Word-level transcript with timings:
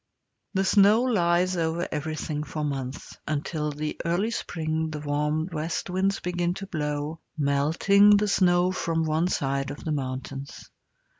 The 0.55 0.63
snow 0.65 1.03
lies 1.03 1.55
over 1.55 1.87
everything 1.91 2.41
for 2.41 2.63
months, 2.63 3.19
until 3.27 3.69
in 3.69 3.77
the 3.77 4.01
early 4.03 4.31
spring 4.31 4.89
the 4.89 4.99
warm 4.99 5.47
west 5.51 5.91
winds 5.91 6.19
begin 6.19 6.55
to 6.55 6.65
blow, 6.65 7.19
melting 7.37 8.17
the 8.17 8.27
snow 8.27 8.71
from 8.71 9.03
one 9.05 9.27
side 9.27 9.69
of 9.69 9.83
the 9.85 9.91
mountains. 9.91 10.71